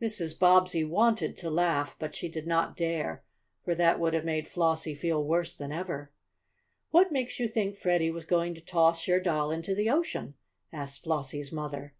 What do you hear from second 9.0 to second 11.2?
your doll into the ocean?" asked